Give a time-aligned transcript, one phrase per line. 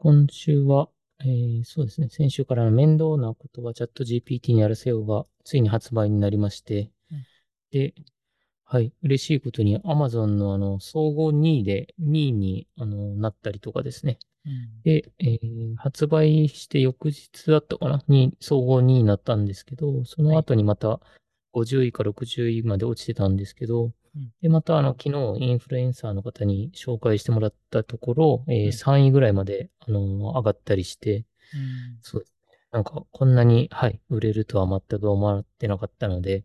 [0.00, 0.88] 今週は、
[1.18, 7.24] えーそうですね、先週からの面倒なことはチャット GPT にやらせようが、ついに発売になりまして、うん。
[7.72, 7.94] で、
[8.64, 14.20] はい、嬉しいことに Amazon のあの、総合2位で2位にあのなったりとかですね。
[14.46, 14.82] うん。
[14.84, 18.04] で、えー発売して翌日だったかな？
[18.06, 21.00] に、総合2位になったんですけど、その後にまた
[21.54, 23.92] 50位か60位まで落ちてたんですけど、うん
[24.42, 30.00] で、またあの、昨日インフルエンサーの方に紹介してもらったところ、えーうん3位ぐらいまで、あの
[30.32, 31.24] 上がったりして、
[31.54, 31.98] うん。
[32.02, 32.58] そうですね。
[32.72, 36.44] なんか、こんなに、はい、売れるとは全く思ってなかったので、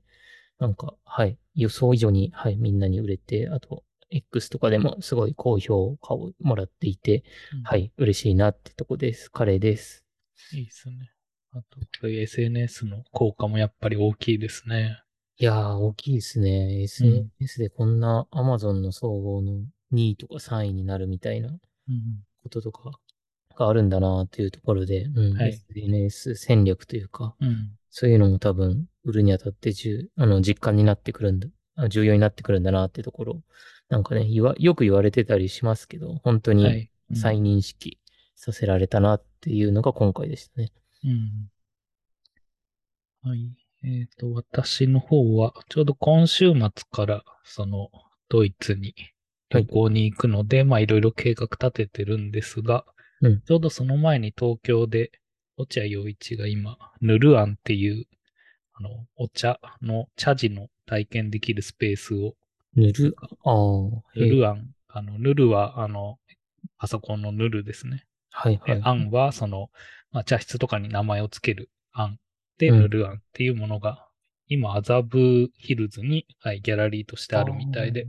[0.59, 7.77] なんか、はい、予想以上に、はい、みんなに売れて、あと、X とかでもすごい好評価をもらっていて、うんは。
[7.77, 9.31] い、嬉しいなってとこです。
[9.31, 10.05] カレーです。
[10.53, 11.11] いいですね。
[11.51, 15.02] あと、そういう SNS の効果もやっぱり大きいですね。
[15.37, 16.83] いやー、大きいですね。
[16.83, 19.53] SNS でこんな Amazon の総合の
[19.93, 21.51] 2位とか3位になるみたいなう
[21.91, 22.23] ん。
[22.43, 22.91] こととか
[23.55, 27.71] があるんだなっていうところで、うん、はい SNS 戦略というか、うん。
[27.89, 33.41] そういうのも多分、売るにあたって重、あの、実感になってくるんだ、あ重要になってくるんだなってところ、
[33.89, 36.89] なんかね、言わ、よく言われてたりしますけど、本当にはい。
[37.09, 37.99] うん再認識
[38.35, 40.71] させられたなっていうのが今回でしたね。
[41.03, 41.49] うん。
[43.29, 43.62] はい。
[43.85, 47.89] えっ、と、私の方は、ちょうど今週末から、その、
[48.29, 48.95] ドイツに
[49.49, 52.85] 旅行に行くので、まあ、いろいろ計画立ててるんですが、
[53.21, 55.11] うんちょうどその前に東京で、
[55.55, 58.05] 落合陽一が今、ヌルアンっていう、
[58.73, 62.35] あの、お茶の茶事の体験できるスペースを、
[62.75, 63.55] 塗る、ああ、
[64.15, 66.17] へえヌルアン、あの、ヌルは、あの、
[66.77, 68.05] パソコンのヌルですね。
[68.31, 68.75] はいはい。
[68.77, 69.69] でアンは、その、
[70.11, 72.19] まあ、茶室とかに名前をつけるアン
[72.69, 74.07] ルアンっていうものが、
[74.47, 78.07] 今、麻布ヒルズに、はい、ギャラリーとしてあるみたいで。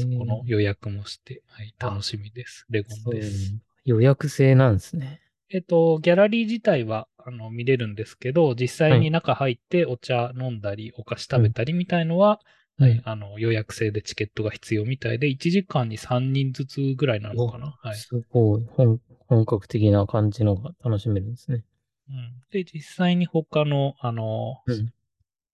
[0.00, 2.66] そこの予約もして、はい、あ楽しみです。
[2.70, 3.54] レゴンです。
[3.84, 5.20] 予約制なんですね。
[5.48, 12.40] えっと、ギャラリー自体は、あの、見れるんですけど、実際に中入ってお茶飲んだり、お菓子食べたりみたいのは、
[12.78, 17.78] うんはい、あの、予約制でチケットが必要みたいで、1時間に3人ずつぐらいなのかな。
[17.80, 17.96] はい。
[17.96, 21.62] すごい、本、本格的な感じのが楽しめるんですね。
[22.10, 22.34] うん。
[22.50, 24.92] で、実際に他の、あの、うん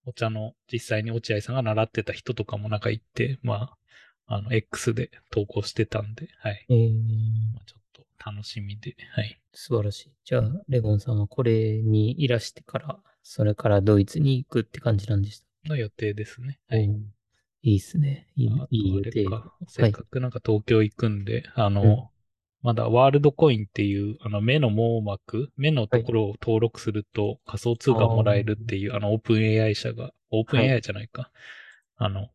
[0.08, 3.76] お茶の、実際に落合さんが習ってた人とかも中行って、ま
[4.28, 6.64] あ、あの、X で投稿してたんで、はい。
[6.68, 6.92] えー、
[7.52, 9.40] まあ、ちょっと楽しみで、はい。
[9.52, 10.12] 素晴らしい。
[10.24, 15.46] じゃあ、レゴンさんはこれにいらしてから、それからドイツに行くって感じなんでした。
[15.68, 16.60] の予定ですね。
[16.68, 16.84] はい。
[16.84, 17.12] うん
[17.62, 18.28] いいっすね。
[18.36, 19.26] いいあといい予定。
[19.66, 22.12] せっかくなんか東京行くんで、あの、
[22.66, 31.30] まだワールドコインっていう、あの目の網膜、目のところを登録すると仮想通貨もらえるっていう、あのオープン AI 社が、オープンはい AI じゃないか。
[31.94, 32.26] あの、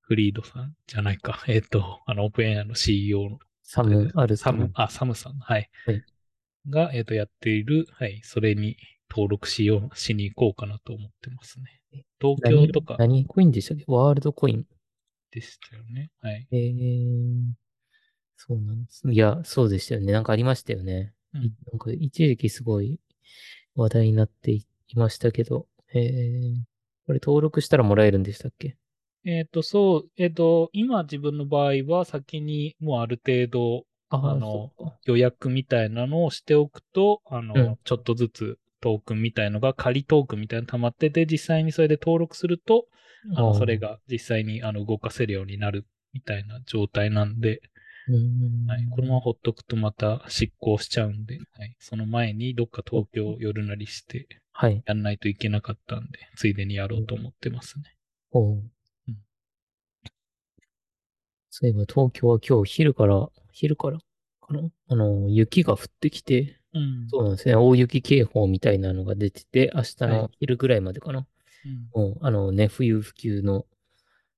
[0.00, 1.44] フリードさんじゃないか。
[1.46, 5.68] えっ、と、あのオープン AI の CEO のサムあるサム、あ、サムさん、はい。
[5.84, 6.02] はい
[6.70, 8.78] が、えっ、と、やっている、はい、それに
[9.10, 11.82] 登録しよう、しに行こうかなと思ってますね。
[12.18, 13.84] 東京何とか何コインでしたっけ？
[13.86, 14.64] ワールドコイン。
[15.30, 16.10] でしたよね。
[16.22, 16.46] はい。
[16.52, 17.63] えー、
[18.36, 19.02] そうなんです。
[19.10, 20.12] いや、そうでしたよね。
[20.12, 21.14] なんかありましたよね。
[21.32, 21.52] うん。
[21.72, 23.00] なんか一時期すごい
[23.74, 26.56] 話題になっていましたけど、えー、
[27.06, 28.76] これ登録したらもらえるんでしたっけ？
[29.24, 34.72] えっ、と、そう、えっ、と、今自分の場合は先にもうある程度あの
[35.06, 37.78] 予約みたいなのをしておくと、あの、うん。
[37.84, 42.86] ちょっとずつトークンみたいのが仮トークンみたいなの溜まってて、実際にそれで登録すると、
[43.34, 47.62] あのーそれが実際にあの動かせるようになるみたいな状態なんで、
[48.06, 54.82] はい、このままほっとくとまた執行しちゃうんで、はい、その前にどっか東京寄るなりしてはい。
[54.86, 57.84] やんないといけなかったんで、ついでにやろうと思ってますね。
[58.30, 58.64] おううん
[61.50, 63.98] そういえば東京は今日昼から、昼から
[64.40, 64.68] かな？
[64.88, 67.08] あの、雪が降ってきて、うん。
[67.08, 67.54] そうなんですね。
[67.54, 71.20] 大雪警報みたいなのが出てて、明日はいの昼ぐらいまでかな。
[71.64, 73.66] うんもう、あのね、冬不及の、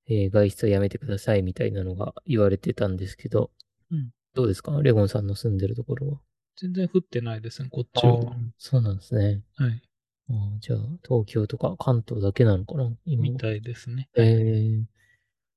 [0.09, 3.51] えー外出はやめてくださいみたいなのが言われてたんですけど、
[3.91, 4.79] うんどうですか？
[4.83, 6.19] レゴンさんの住んでるところは？
[6.57, 8.19] 全然降ってないですね、こっちは。
[8.57, 9.41] そうなんですね。
[9.55, 9.81] はい。
[10.29, 12.91] あーじゃあ、東京とか関東だけなのかな？
[13.05, 14.09] 今はみたいですね。
[14.15, 14.83] えー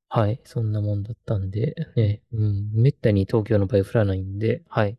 [0.08, 4.98] はい、そんなもんだったんで、ね、うん、めったに東京の場合降らないんで、はい。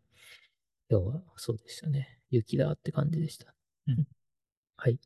[0.88, 2.20] 今日はそうでしたね。
[2.30, 3.52] 雪だって感じでした。
[3.88, 4.06] うん
[4.76, 4.98] はい。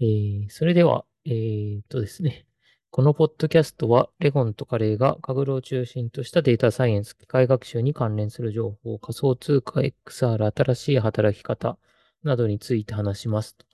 [0.00, 2.46] えー、それでは、えーっとですね。
[2.94, 11.76] このポッドキャストは、レゴンとカレーがカグルを中心としたデータサイエンス、機械学習に関連する情報、仮想通貨 XR、新しい働き方
[12.22, 13.56] などについて話します。
[13.56, 13.66] と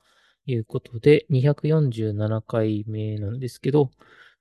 [0.46, 3.90] いうことで、247回目なんですけど、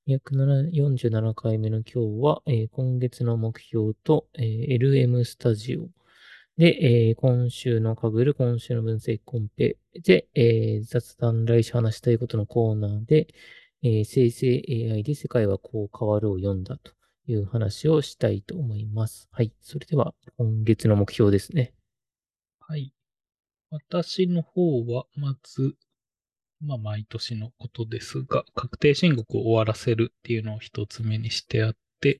[0.07, 5.89] 247回目の今日は、えー今月の目標と、えー LM スタジオ、
[6.57, 13.27] で、えー今週のかぐる、今週の分析コンペで、えー雑談来週話したいことのコーナーで、
[13.83, 16.91] えー生成 AI で世界はこう変わるを読んだと
[17.27, 19.29] いう話をしたいと思います。
[19.31, 19.53] はい。
[19.61, 21.73] それでは、今月の目標ですね。
[22.59, 22.93] はい。
[23.69, 25.75] 私の方は、まず、
[26.61, 32.19] まあ、毎年のことですが、確定申告を終わらせるっていうのを一つ目にしてあって、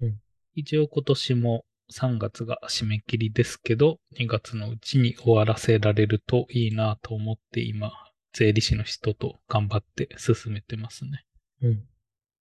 [0.00, 0.18] うん
[0.54, 7.92] 一応今年も3月が締め切りですけど、2月のうちに終わらせられるといいなと思って今、
[8.32, 11.24] 税理士の人と頑張って進めてますね。
[11.62, 11.84] うん。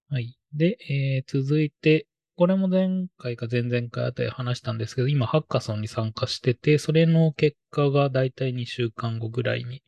[0.10, 0.38] はい。
[0.54, 9.82] で、えー続いて、これも前回か前々回あたり話したんですけど、今ハッカソンに参加してて、それの結果がだいたい2週間後ぐらいに、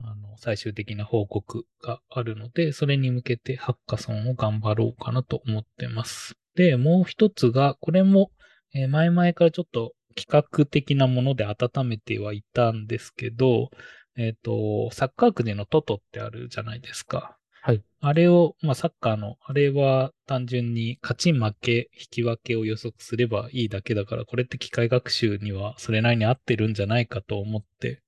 [0.00, 6.34] あの、最終的な報告があるので、それに向けてハッカソンを頑張ろうかなと思ってます。
[6.56, 8.30] で、もう一つが、これも、
[8.74, 13.70] えー前々からちょっと企画的なもので温めてはいたんですけど、
[14.16, 17.36] えっ、と、サッカーくじのトトってあるじゃないですか。
[17.62, 17.82] はい。
[18.00, 28.02] あれを、まあ、サッカーの、あれは単純に勝ち負け、引き分けを予測すればいいだけだから、これって機械学習にはそれなりに合ってるんじゃないかと思って、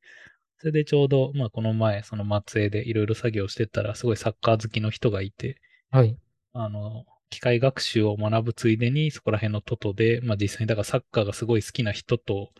[0.58, 5.61] それでちょうど、まあ、この前、その松江でいろいろ作業してたら、すごいサッカー好きの人がいて、
[5.91, 6.17] はい。
[6.53, 12.50] あの、機械学習を学ぶついでに、そこら辺のトトで、まあ、実際にだからサッカーがすごい好きな人と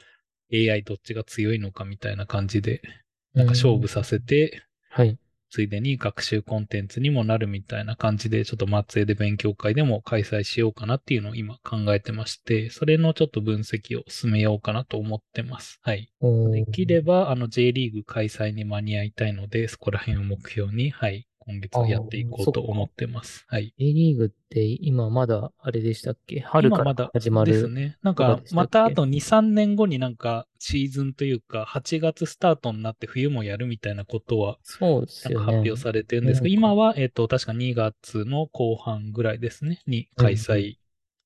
[0.53, 2.83] AI どっちが強いのかみたいな感じで、
[3.37, 5.19] なんか勝負させて、はい。
[5.51, 15.79] ついでに学習コンテンツにもなるみたいな感じで、ちょっと松江で勉強会でも開催しようかなっていうのを今考えてまして、それのちょっと分析を進めようかなと思ってます。
[15.83, 16.11] はい。
[16.21, 23.45] できれば、あの J リーグ開催に間に合いたいので、そこら辺を目標に、はい、今月はやっていこうと思ってます。
[23.49, 23.73] はい。
[23.79, 26.41] J リーグって今まだあれでしたっけ？
[26.41, 27.53] 春から始まる。
[27.53, 27.97] ですね。
[28.03, 35.37] なんかまたあと2、3年後になんかシーズンというか、8月スタートになって冬もやるみたいなことは、そうですね。
[35.37, 40.77] 発表されてるんですけど、なんか今は、えっ、と、確か2月の後半ぐらいですね、に開催、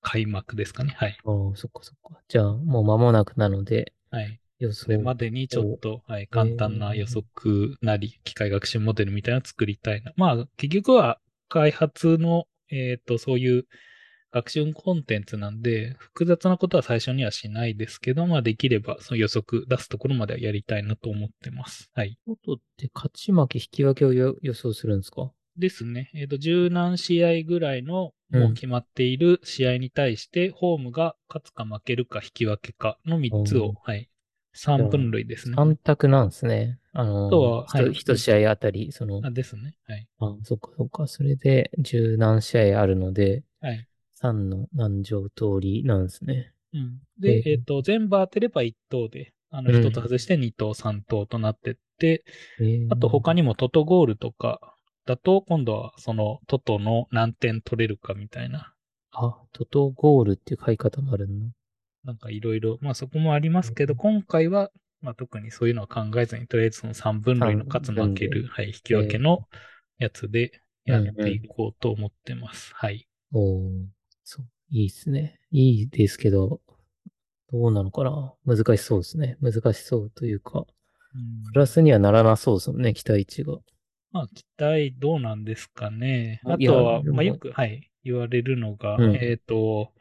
[0.02, 0.94] 開幕ですかね。
[0.98, 1.16] はい。
[1.24, 2.20] ああ、そっかそっか。
[2.28, 4.40] じゃあ、もう間もなくなので、はい。
[4.60, 5.02] 予それ想。
[5.02, 10.12] までにちょっと、はい、簡単な予測なり、機械学習モデルみたいなのを作りたいな。
[10.16, 11.18] まあ、結局は
[11.48, 13.66] 開発の、えっ、と、そういう
[14.32, 21.90] 学習コンテンツなんで、複雑なことは最初にはしないですけど、まあ、できれば、その予測出すところまではやりたいなと思ってます。
[21.94, 22.16] はい。
[22.44, 25.32] トって勝ち負け引き分けをよ予想するんですか？
[25.56, 26.10] ですね。
[26.14, 34.08] えっ、と、十何試合ぐらいの、うんもう決まっている試合に対して、ホームが勝つか負けるか引き分けかの3つおを、はい。
[34.52, 35.56] 3分類ですね。
[35.56, 36.78] ?3 択なんですね。
[36.92, 39.76] あのあとはい一試合あたり、その、あ、ですね。
[39.86, 40.08] はい。
[40.18, 41.06] あ、そっかそっか。
[41.06, 43.86] それで十何試合あるので、はい。
[44.14, 46.52] 3の何乗通りなんですね。
[46.74, 46.98] うん。
[47.18, 52.24] で、ええっ、と、全部当てれば1等で、あの、うん1つ外して2等、3等となってって、
[52.60, 54.74] えーあと他にもトトゴールとか
[55.06, 58.74] だと、今度はそのトトの何点取れるかみたいな、
[59.12, 61.46] あ、トトゴールっていう書い方もあるんだ。
[62.04, 64.70] なんかいろいろ、まあそこもありますけど、うん今回は、
[65.02, 69.48] まあ特にそういうのは考えずに、とりあえずその3分類の勝つ負ける、はい、引き分けの
[69.98, 72.72] やつでやっていこうと思ってます。
[72.74, 73.06] はい。
[73.32, 73.70] おー
[74.24, 74.46] そう。
[74.70, 75.40] いいっすね。
[75.50, 76.60] いいですけど、
[77.52, 79.36] どうなのかな難しそうですね。
[79.40, 80.60] 難しそうというか、
[81.14, 83.58] うんプラスにはならなそうですもんね、期待値が。
[84.12, 86.40] まあ、期待どうなんですかね。
[86.44, 89.92] あとは、まあ、よく、はい、言われるのが、うんえっ、と、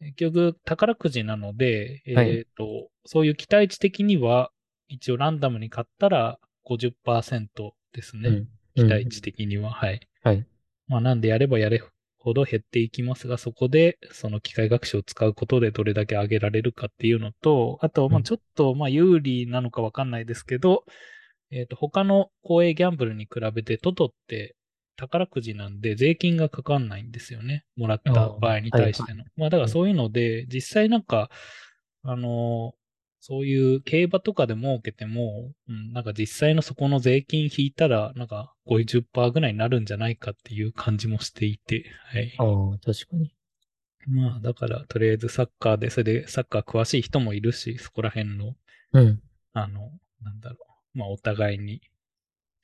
[0.00, 4.50] 結局、宝くじなので、えっ、はいと、そういう期待値的には、
[4.88, 8.28] 一応ランダムに買ったら50%ですね。
[8.28, 8.48] うん。
[8.74, 10.00] 期待値的には、はい。
[10.22, 10.46] はい。
[10.86, 11.82] まあ、なんでやればやれ
[12.18, 20.84] ほど減っていきますが、そこで、その機械学習を使うことでどれだけ上げられるかっていうのと、あと、まあ、うんちょっと、まあ、有利なのかわかんないですけど、
[21.50, 24.55] えっ、と、他の公営ギャンブルに比べて、トトって
[24.96, 27.64] 宝くじなんで税金がかかんないんですよね。
[27.76, 29.24] もらった場合に対しての。
[29.36, 31.30] まあ、だからそういうので、実際なんか、
[32.02, 32.74] あの
[33.20, 42.34] そういう競馬とかで儲けても、うん、なんか実際のそこの税金引いたら、なんか50%ぐらいになるんじゃないかっていう感じもしていて、はい。
[42.38, 43.34] ああ、確かに。
[44.06, 48.54] まあ、だから、とりあえずサッカーで、それでサッカー詳しい人もいるし、そこら辺の、
[48.92, 49.20] うん。
[49.52, 49.90] あの、
[50.22, 50.58] なんだろ
[50.94, 51.80] う、まあ、お互いに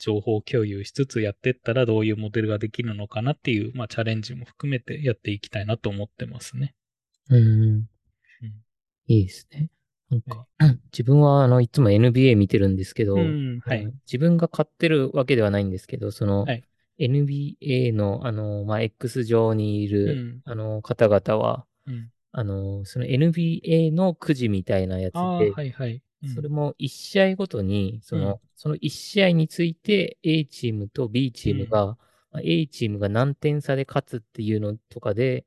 [0.02, 6.74] 情報共有しつつやってったらどういうモデルができるのかなっていう、まあ、チャレンジも含めてやっていきたいなと思ってますね。
[7.30, 7.38] うん。
[7.38, 7.42] う
[7.74, 7.86] ん
[9.06, 9.68] いいですね。
[10.10, 10.46] なんか、
[10.92, 13.86] 自分は、あの、いつも NBA 見てるんですけど、うん、はい。
[14.06, 16.64] 自分が買ってるわけではないんですけど、その、はい
[16.98, 26.02] NBA の、あの、まあ、X 上にいうる、ん、あの、方々は、うん、あの、その NBA のくじみたいなやつで、はいはい。
[26.22, 31.86] うんそれも1試合ごとに、その、うんその1試合について A チームと B チームが、
[32.30, 35.44] まあ A チームが何点差で勝つっていうのとかで、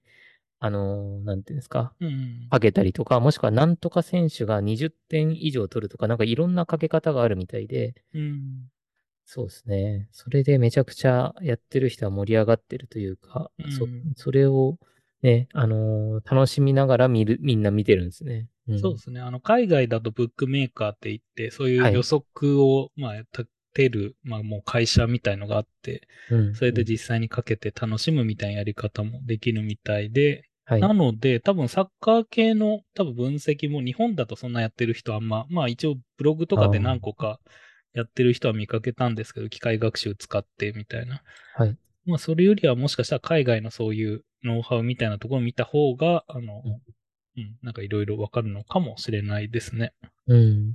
[0.60, 2.48] あの、なんていうんですか、うん。
[2.50, 8.70] かけたりとか、もしくはなんとか選手が20点以上取るとか、なんかいろんなかけ方があるみたいで、うん。
[9.26, 10.08] そうですね。
[10.12, 14.78] それでめちゃくちゃやってる人は盛り上がってるというか、そうんそれを
[15.26, 18.48] ね、あのー楽しみながら見る、みんな見てるんですね。
[18.68, 19.22] うん、そうですね。
[19.22, 26.56] あの、海外だとブックメーカーって言って、そういうはい予測を、まあ、立てる、まあ、もう会社みたいのがあって、うん。
[26.56, 30.82] それでうん実際にかけて楽しむみたいなやり方もできるみたいで、はい。
[30.82, 37.40] なので、多分サッカー系の多分分析も日本だとそんなやってる人あんま、まあ一応ブログとかで何個か
[37.94, 41.22] やってる人は見かけたんですけど、機械学習使ってみたいな。
[41.54, 41.78] はい。
[42.06, 46.82] まあそれよりはもしかしたら海外のそういうノウハウみたいなところを見た方が、あの、うん
[47.38, 49.94] うん、なんかいろいろわかるのかもしれないですね。
[50.28, 50.74] うん。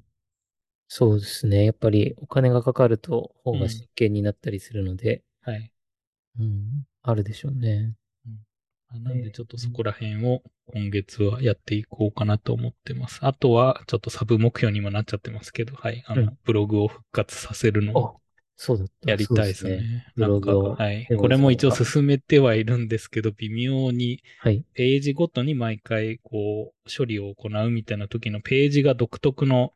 [0.88, 1.64] そうですね。
[1.64, 5.72] やっぱりお金がかかると方うんが真剣になったりするので、はい。
[6.38, 6.84] うん。
[7.02, 7.94] あるでしょうね。
[8.92, 10.42] あなんでちょっとそこら辺を
[10.74, 13.20] 今月はやっていこうかなと思ってます。
[13.22, 16.02] あとはちょっとサブ目標にもなっちゃってますけど、はい。
[16.06, 18.20] あの、うんブログを復活させるのをあ、
[18.62, 19.10] そうだった。
[19.10, 20.04] やりたいですそうね。
[20.16, 24.62] なんか、はいこれも一応進めてはいるんですけど、微妙にはい。
[24.74, 29.72] ページごとに毎回こう処理を行うみたいな時のページが独特の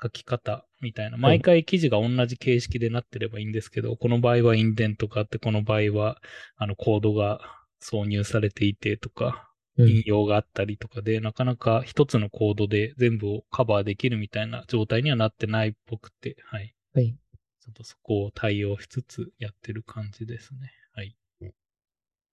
[0.00, 1.16] 書き方みたいな。
[1.16, 6.22] 毎回記事が同じ形式でなってればいいんですけど、この場合はインデントがあって、この場合は
[6.56, 7.40] あのコードが
[7.82, 16.76] 挿入されていてとか、うん引用があったりとかで、なかなか一つのコードで全部をカバーできるみたいな状態にはなってないっぽくて、はい。
[16.94, 17.16] はい。
[17.64, 20.70] ちょっとそこを対応しつつやってる感じですね。
[20.92, 21.16] はい。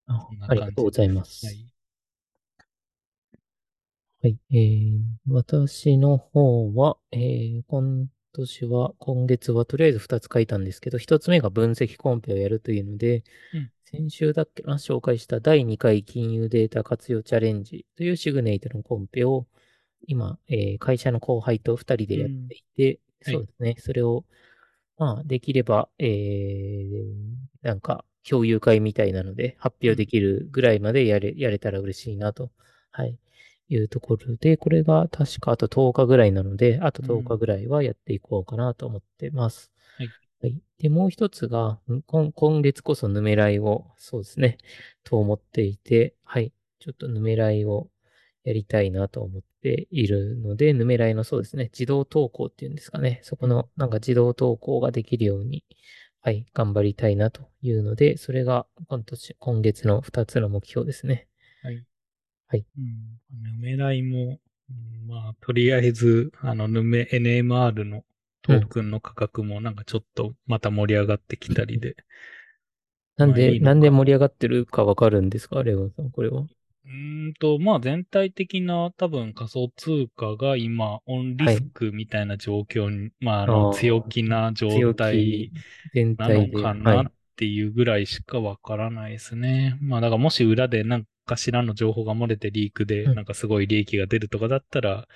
[0.07, 1.45] あありがとうございます。
[1.45, 1.65] はい。
[4.23, 4.37] はい。
[4.51, 13.23] えー、私の方は、えー、今年は、今月はとりあえず2つ書いたんですけど、1つ目が分析コンペをやるというので、
[13.53, 19.47] うん先週だっけな、紹介した第2回金融データ活用チャレンジというシグネイトのコンペを、
[20.07, 24.23] 今、えー会社の後輩と2人でやっていて、うんそうですね、それを、
[25.01, 32.51] まあ、できれば、えー、なんか、共有会みたいなので、発表できるぐらいまでやれ、やれたら嬉しいなと、
[32.91, 33.17] はい、
[33.67, 39.71] いうところで、これが確かあと10日ぐらいなので、あと10日ぐらいはやっていこうかなと思ってます。
[39.97, 40.09] はい。
[40.39, 40.61] はい。
[40.77, 44.59] で、もう一つが、ん今今月こそヌメライを、そうですね、
[45.03, 46.53] と思っていて、はい。
[46.77, 47.89] ちょっとヌメライを
[48.43, 55.63] やりたいなと思っているので、ヌメライのそうですね、自動投稿っていうんですかね、そこのなんか自動投稿ができるように、
[56.21, 61.27] はい、頑張りたいなというので、それが今年、今月の2つの目標ですね。
[61.63, 61.83] はい。
[62.47, 62.65] はい。
[62.77, 63.19] うん。
[63.43, 64.39] ヌメライも、
[64.69, 68.03] うんまあ、とりあえず、あの、ヌメ、NMR の
[68.41, 71.95] トークンの価格もなんかちょっとまた盛り上がってきたりで。
[73.17, 75.63] なんで、まあいいなんで盛り上がってるかわかるんですか？
[75.63, 76.47] レオンさん、これは。
[76.85, 85.51] うーんと、まあ全体的な多分仮想通貨が今、オンリスクみたいな状況に、まああの、強気な状強態
[86.17, 86.27] な。
[86.29, 89.77] のかはないっていうぐらいしかわからないですね。
[89.81, 95.07] まあだからもし裏で何かしらの情報が漏れてリークでうんなんかすごい利益が出るとかだったら、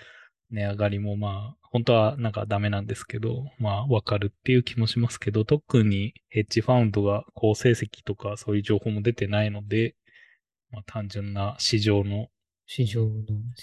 [0.52, 9.96] 値上がりもまあ、本当はなんかダメなんですけど、まあわかるっていう気もしますけど、特にヘッジファウンドが好成績とかそういう情報も出てないので、
[10.76, 12.28] まあ単純な市場の
[12.68, 13.12] 市場の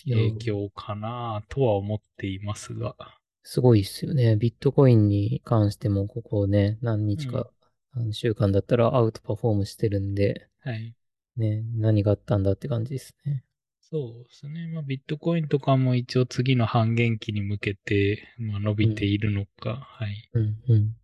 [0.07, 2.97] 影響かなとは思っていますが。
[3.43, 4.37] すごいっすよね。
[4.37, 7.51] ビットコインに関しても、ここね、何日か、
[7.95, 10.95] 何週間だったらアウトパフォームしてるんで、はい。
[11.37, 13.45] ね、何があったんだって感じですね。
[13.81, 14.69] そうですね。
[14.69, 20.31] まあ、ビットコインとかも一応次の半減期に向けて、まあ、伸びているのか、はい。
[20.35, 20.75] うん、うん。
[20.77, 20.95] うん、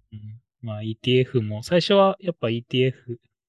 [0.62, 2.94] まあ、ETF も、最初はやっぱ ETF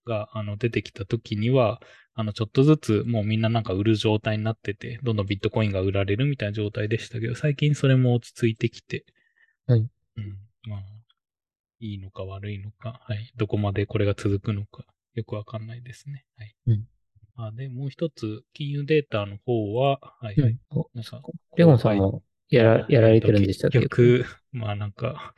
[0.05, 1.79] があの出てきた時には、
[2.19, 9.05] あの、ちょっとずつもうみんななんか売る状態になってて、どんどんビットコインが売られるみたいな状態でしたけど、最近それも落ち着いてきて、
[9.67, 9.79] はい。
[9.79, 10.37] うん。
[10.67, 10.79] まあ、
[11.79, 13.31] いいのか悪いのか、はい。
[13.37, 14.83] どこまでこれが続くのか、
[15.13, 16.25] よくわかんないですね。
[16.37, 16.55] はい。
[16.67, 16.83] うん
[17.37, 20.57] あで、もう一つ、金融データの方は、はい、はい。
[20.93, 21.21] なんか、
[21.55, 23.79] レゴンさんもやらやられてるんでしたっけ？
[23.79, 25.33] 結局、まあなんか、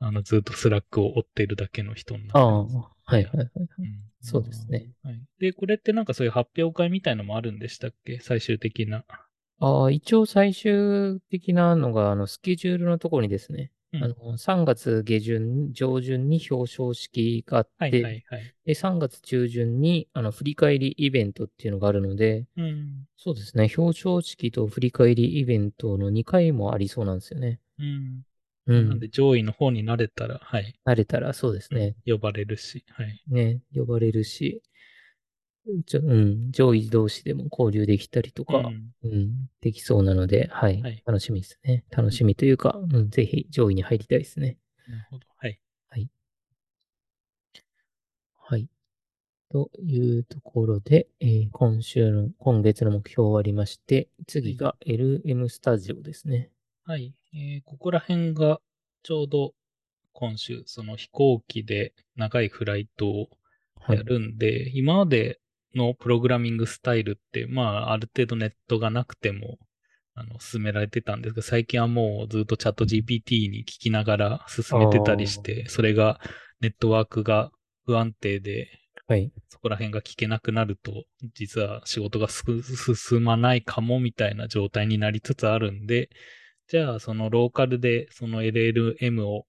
[0.00, 2.74] あの、ずっと Slack を追ってるだけの人になってああ、ます。
[3.10, 3.50] はいはいはい。
[3.56, 4.90] うんそうですね。
[5.02, 5.20] はい。
[5.38, 8.18] で、これってなんかそういう発表会みたいのもあるんでしたっけ？
[8.20, 9.04] 最終的な。
[9.58, 18.54] ああ、一応最終的なのが、あの、スケジュールのところにですね、うんあの、3月下旬、上旬に表彰式があって、はいはいはい。
[18.66, 23.06] で、3月中旬に、あの、振り返りイベントっていうのがあるので、うん。
[23.16, 27.60] そうですね、表彰式と振り返りイベントの2回もありそうなんですよね。
[27.78, 28.22] うん。
[28.74, 29.08] うんなんで。
[29.08, 30.74] 上位の方になれたら、はい。
[30.86, 31.96] 慣れたらそうですね。
[32.06, 33.20] 呼ばれるし、はい。
[33.28, 34.62] ね、呼ばれるし、
[35.86, 41.84] ちょうん、上位同士でも交流できたりとか、うんうん、できそうなので、はい、はい楽しみですね。
[41.90, 44.56] 楽しみというか、うん、ぜひ上位に入りたいですね。
[44.88, 45.26] なるほど。
[45.36, 45.60] はい。
[48.50, 48.66] はい。
[49.50, 56.50] というところで、えー今週の、今月の目標終わりまして、次が LM スタジオですね。
[56.90, 57.14] はい。
[57.32, 58.58] えーここら辺が
[59.04, 59.52] ちょうど
[60.12, 63.28] 今週、その飛行機で長いフライトを
[63.76, 64.02] はいや。
[64.02, 65.38] るんで、今まで
[65.72, 69.58] のプログラミングスタイルって、まあ、ある程度ネットがなくても、
[70.16, 76.18] あの、進められてたんですが、最近はもうずっとチャット GPT に聞きながら進めてたりして、それが
[76.60, 77.52] ネットワークが
[77.86, 78.66] 不安定で、
[79.06, 79.30] はい。
[79.48, 81.04] そこら辺が聞けなくなると、
[81.34, 82.42] 実は仕事がす
[82.96, 86.10] 進まないかもみたいな状態になりつつあるんで、
[86.70, 89.44] じゃあそのローカルでその LLM を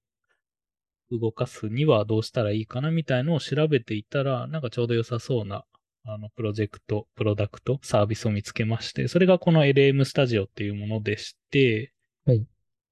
[1.12, 5.64] 動かすにはどうしたらいいかなみたいのを調べていたら、なんかちょうど良さそうな、
[6.04, 11.94] あの、プロジェクト、プロダクト、サービスを見つけまして、それがこの LM スタジオっていうものでして、
[12.26, 12.44] はい。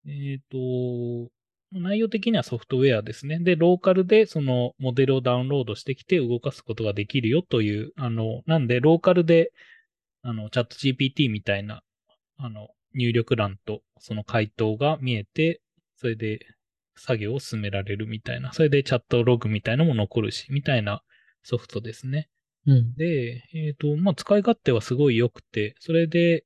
[0.05, 1.31] えっ、と、
[1.71, 3.39] 内容的にはソフトウェアですね。
[3.39, 9.51] で、ローカルでそのモデルをダウンロードしてきて動かすことができるよという、あの、なんで、ローカルで、
[10.21, 11.81] あの、チャット GPT みたいな、
[12.37, 15.61] あの、入力欄とその回答が見えて、
[15.95, 16.39] それで
[16.95, 21.03] 作業を進められるみたいな、それでチャットログみたいなのも残るし、みたいな
[21.43, 22.29] ソフトですね。
[22.67, 22.95] うん。
[22.95, 26.45] で、えっ、と、まあ、使い勝手はすごい良くて、それで、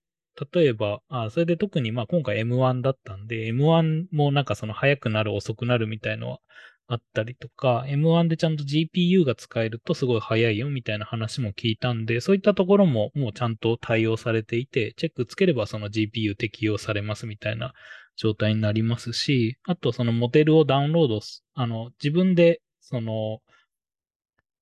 [0.54, 6.40] 例えば、あ、それで特にまあ今回 M1 だったんで、M1 もなんかその速くなる遅くなるみたいのは
[6.88, 17.74] あったりとか、M1 でちゃんと GPU が使えるとすごい早いよみたいな話も聞いたんで、そういったところももうちゃんと対応されていて、チェックつければその GPU 適用されますみたいな
[18.18, 23.40] 状態になりますし、あとそのモデルをダウンロードす、あの、自分でその、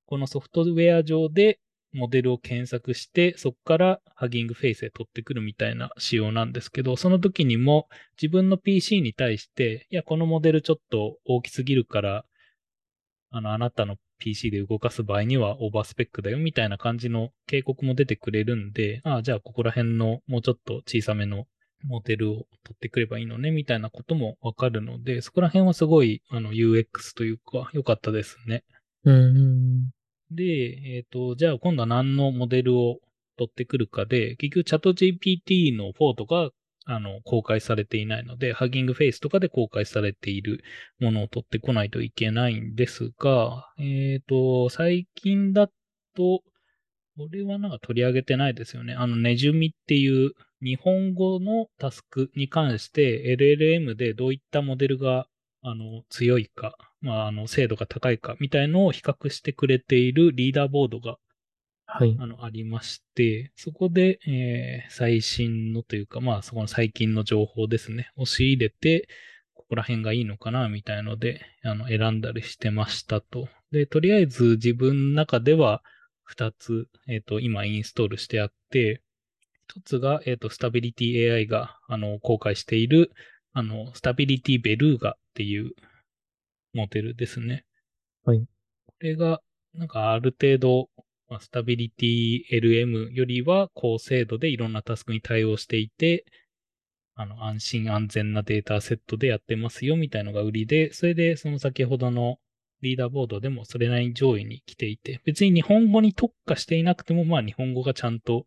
[0.05, 1.59] このソフトウェア上で
[1.93, 7.87] モデルを検索して、そこからハギングフェイスで取ってくるみたいな仕様なんですけど、その時にも
[8.21, 12.25] 自分の PC に対して、いや、このモデルちょっと大きすぎるから、
[13.31, 21.45] あの、あなたの PC で動かす場合にはオーバースペックだよみたいな感じの警告も出てくれるんで、ああ、じゃあここら辺のもうちょっと小さめの
[21.83, 28.63] モデルを取ってくればいいのねみたいなこともわかるので、そこら辺はすごいあの UX というか良かったですね。
[29.03, 29.91] うん。
[30.31, 30.43] で、
[30.97, 32.99] えっ、と、じゃあ今度は何のモデルを
[33.37, 36.49] 取ってくるかで、結局チャット GPT のフォートが
[36.85, 40.63] あの公開されていないので、ハギングフェイスとかで公開されている
[40.99, 45.67] ものを取ってこないといけないんですが、えっ、と、最近だ
[46.15, 46.41] と、
[47.17, 48.93] これはなんか取り上げてないですよね。
[48.93, 50.31] あの、ネジュミっていう
[50.63, 55.27] 日本語のタスクに関して LLM でどういったモデルが
[55.61, 61.17] あの強いか、まあ、あの精度が高いかみたいのを比較してくれているリーダーボードが
[61.93, 62.15] はい。
[62.17, 69.09] あのありまして、そこで、えー最新のというか、まあそこの最近の情報ですね、を仕入れて、
[69.53, 73.49] ここら辺がいいのかなみたいので、あの選んだりしてましたと。
[73.71, 75.83] で、とりあえず自分の中では
[76.29, 79.01] 2つ、えっ、と、今インストールしてあって、
[79.75, 83.11] 1つが、えっ、と、スタビリティ AI が、あの、公開している、
[83.53, 85.71] あの、スタビリティベルーガっていう
[86.73, 87.65] モデルですね。
[88.23, 88.39] はい。
[88.85, 89.41] これが、
[89.73, 90.89] なんかある程度、
[91.27, 96.25] まあスタビリティ LM よりは高精度でいろんなタスクに対応していて、
[97.15, 102.39] あの、安心安全なデータセットでやってますよみたいのが売りで、それでその先ほどの
[102.81, 108.45] リーダーボードでもそれなりに上位に来ていて、別に日本語に特化していなくても、まあ日本語がちゃんと、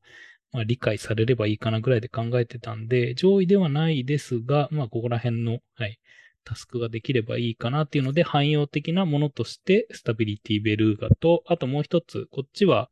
[0.54, 5.98] まあ、理解されればいいかなぐらいで考えてたんで、上位ではないですが、まあここら辺の、はい、
[6.44, 12.88] タスクができればいいかなっていうので、汎用的なものとして、スタビリティベルーガと、あともう一つ、こっちは、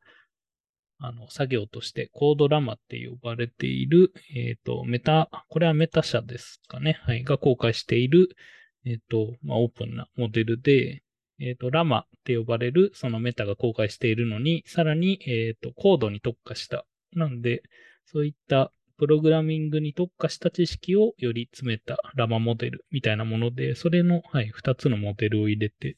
[0.99, 6.99] あの、作業としてコードラマって呼ばれている、えっ、と、メタ、これはメタ社ですかね。
[7.03, 7.23] はい。
[7.23, 8.37] が公開している、
[8.85, 11.05] えっ、と、まあ、オープンなモデルで、
[11.39, 16.87] えっ、と、ラマって呼ばれる、そのメタが公開しているのに、さらに、えっ、と、コードに特化した。
[17.15, 17.63] なんで、
[18.07, 25.97] そういったプログラミングに特化した知識をより詰めたラマモデルみたいなもので、それの、はい、二つのモデルを入れて、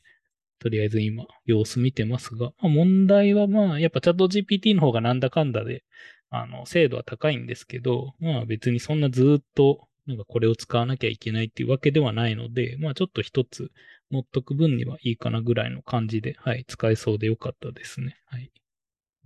[0.58, 5.84] とりあえず今、様子見てますが、まあ、問題はまあ、やっぱチャット GPT の方がなんだかんだで、
[6.30, 13.70] あの、精度は高いんですけど、まあ別にそんなずっとなんかこれを使わなきゃいけないっていうわけではないので、まあちょっと一つ
[14.10, 18.16] 持っとく分にはいいかなぐらいの感じで、はい、使えそうでよかったですね。
[18.26, 18.52] はい。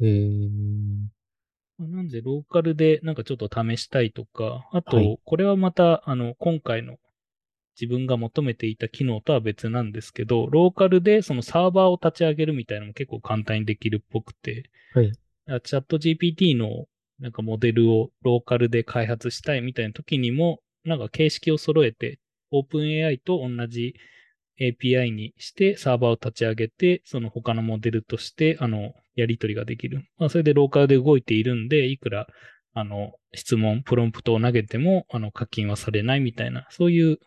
[0.00, 0.48] えー、
[1.78, 6.98] なんで、ローカルでなんかちょっと試したいとか、あとはい、これはまた、あの、今回の
[7.80, 16.86] 自分が求めていた機能とは別なんですけど、ローカルでそのサーバーを立ち上げるみたいなのも結構簡単にできるっぽくて、はい、チャット GPT の
[17.20, 22.18] なんかモデルをローカルで開発したいみたいな時にも、なんか形式を揃えて、
[22.52, 23.94] OpenAI と同じ
[24.60, 30.04] API にしてサーバーを立ち上げて、その他のモデルとして、あの、やり取りができる。
[30.18, 32.26] まあ、それでローカルで動いているんで、いくら、
[32.74, 37.18] あの、質問、プロンプトを投げても、あの、課金はされないみたいな、そういう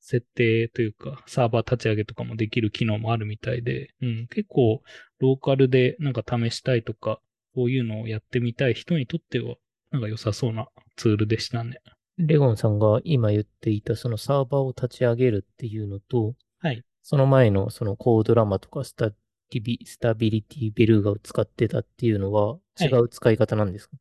[0.00, 4.82] 設定というか、サーバー立ち上げとかもできる機能もあるみたいで、うん、結構、
[5.20, 7.20] ローカルでなんか試したいとか、
[7.54, 9.56] そういうのをやってみたい人にとっては、
[9.90, 11.80] なんか良さそうなツールでしたね。
[12.18, 16.82] レゴンさんが今言っていたそのサーバーを立ち上げるっていうのと、はい。
[17.02, 19.12] その前のそのコードラマとかスタ
[19.60, 23.96] ビスタビリティベルーガを使ってたっていうのは違う使い方なんですか、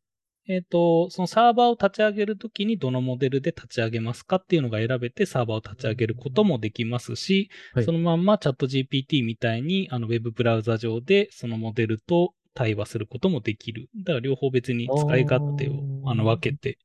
[0.48, 7.84] えっ、と、そのサーバーを立ち上げるときにどのモデルで立ち上げますかっていうのが選べてサーバーを立ち上げることもできますし、はい。
[7.84, 13.90] そのまんまチャット GPT みたいにあのウェブブラウザ上でそのモデルと対話することもできる。
[13.98, 15.74] だから両方別に使い勝手を
[16.06, 16.78] あの分けて、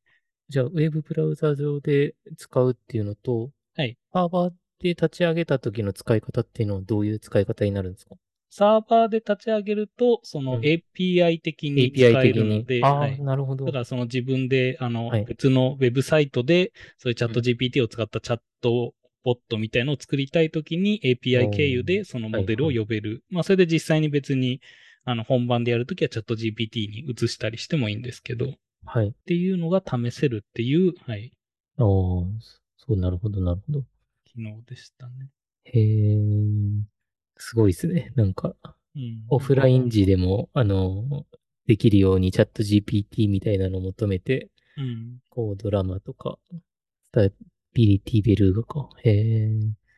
[0.48, 3.96] じゃあ、ウェブブラウザ上で使うっていうのと、はい。
[4.12, 8.16] サーバーで立ち上げた時の使い方っていうのはどういう使い方になるんですか？
[8.54, 12.30] サーバーで立ち上げると、そのうん API 的に使え。
[12.34, 13.18] るので、ああ、はい。
[13.18, 13.64] なるほど。
[13.64, 18.92] だからその自分で、あの、はい別のウェブサイトで、そういうチャットうん GPT を使ったチャット
[19.24, 23.24] ボットみたいのを作りたいときに API 経由でそのモデルを呼べる。
[23.30, 24.60] まあ、それで実際に別に、
[25.04, 28.48] あの、本番でやるときはチャット GPT に移したりしてもいいんですけど、っ
[28.84, 29.14] はい。
[29.24, 31.32] ていうのが試せるっていう、はい、
[31.78, 32.28] ああ、そ
[32.88, 33.84] う、なるほど、なるほど。
[34.24, 35.30] 機能でしたね。
[35.64, 36.18] へえ、
[37.44, 38.12] すごいですね。
[38.14, 38.54] なんか、
[38.94, 39.24] うん。
[39.28, 41.26] オフライン時でも、あの、
[41.66, 45.18] できるようにチャット GPT みたいなのを求めて、うん。
[45.28, 47.28] こう、ドラマとか、スタ
[47.74, 48.88] ビリティベルーガか。
[49.02, 49.48] へえ、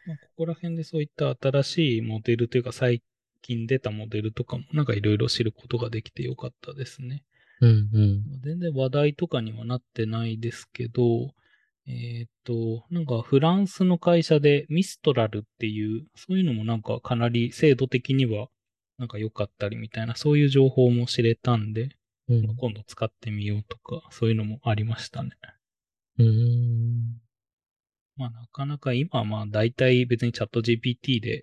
[0.06, 3.02] まあ、ここら辺でそういった新しいモデルというか最
[3.42, 7.24] 近出たモデルとかもなんかいろいろ知ることができてよかったですね。
[7.60, 8.40] うんうん。
[8.42, 11.34] 全然話題とかにはなってないですけど、
[11.86, 18.48] えーっと、なんかフランスの会社でミストラルっていう、そういうのもなんかかなり精度的には
[18.98, 21.90] なんか良かったりみたいな、そういう情報も知れたんで、
[22.28, 22.56] うん。
[22.56, 25.30] 今度使ってみようとか、そういうのもありましたね。
[26.18, 27.20] うーん。
[28.16, 31.42] まあなかなか今はまあ大体別にチャット GPT で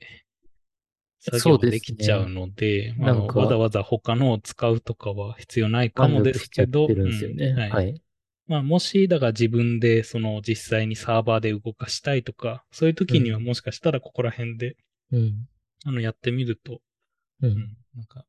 [1.19, 7.47] 作業できちゃうので、まあなんかわざわざ他のを使うとかは必要ないかも満ですけど、るんですよね。
[7.47, 8.01] うんはいはい。
[8.51, 14.75] まあ、もし、だから自分で、その実際にサーバーで動かしたいとか、そういう時にはうんもしかしたらここら辺で、
[15.13, 15.47] うん。
[15.85, 16.81] あの、やってみると、
[17.41, 17.47] う。
[17.47, 18.25] うんん、なんか、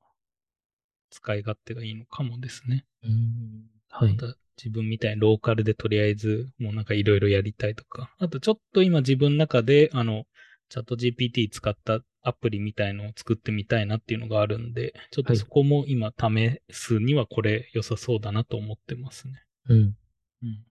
[1.10, 2.86] 使い勝手がいいのかもですね。
[3.02, 3.66] うん。
[3.90, 4.28] はいま。
[4.28, 10.26] た自分みたいにローカルでとりあえず、もうなんかいろいろやりたいとか、あとちょっと今自分の中で、あの、
[10.68, 19.42] チャット GPT 使ったアプリみたいのを作ってみたいなっていうのがあるんで、ちょっとそこも今試すにはこれ良さそうだなと思ってますね。
[19.68, 19.96] うん。
[20.42, 20.64] うん。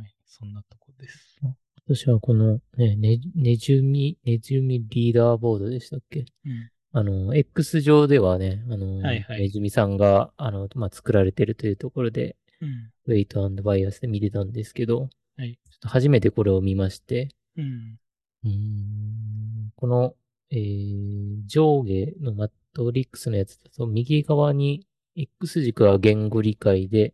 [0.00, 0.14] はい。
[0.26, 1.38] そんなとこです。
[1.84, 6.26] 私はこの、ね、ね、ねじみ、ねじみリーダーボードでしたっけ？
[6.44, 6.70] うん。
[6.92, 12.90] あの、X 上ではね、あの、はいはいねじみさんが、あの、まあ、作られてるというところで、うん。
[13.06, 15.58] ウェイトバイアスで見てたんですけど、はい。
[15.70, 17.98] ちょっと初めてこれを見まして、うん。
[18.44, 20.14] うーんこの、
[20.50, 27.12] えー上下のマトリックスのやつだと、右側に X 軸は言語理解で、はい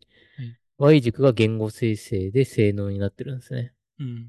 [0.79, 3.73] Y 軸が言語生成で性能になってるんですね。
[3.99, 4.29] うん。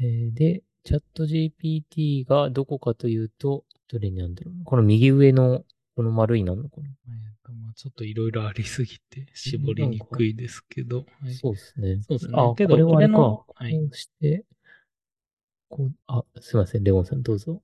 [0.00, 4.58] えーで、チャット GPT がどこかというと、どれになるんだろう？
[4.58, 5.64] なこの右上の
[5.96, 11.04] この丸いなのかな、えっと、まあちょっといろいろありすぎて絞りにくいですけど。
[11.20, 11.34] はい。
[11.34, 12.00] そうですね。
[12.08, 13.14] そうですねあ、けどこれはあれか。
[13.14, 14.44] ここれのはいうして、
[15.68, 17.62] こう、あ、すいません、レモンさんどうぞ。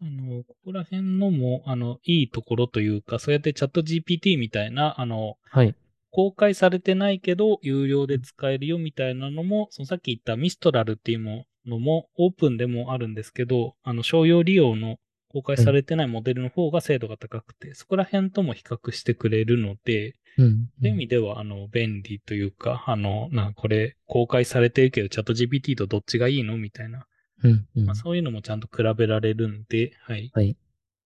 [0.00, 5.74] あの、ここら辺のも、あの、いいところというか、そうやってチャット GPT みたいな、あの、はい。
[6.16, 14.96] 公開されてないけど、有料で使えるよみたいなのも、そのさっき言ったミストラルっていうのも、オープンでもあるんですけど、あの、商用利用の
[15.28, 20.70] 公開されてないモデルの方が精度が高くて、そこら辺とも比較してくれるので、うん。
[20.80, 27.04] そういう意味では、あの、便利というか、あの、な、これ、公開されてるけど、チャット GPT とどっちがいいのみたいな。
[27.44, 27.66] うん。
[27.76, 30.30] うんまあ、そういうのもちゃんと比べられるんで、はい。
[30.32, 30.56] はい。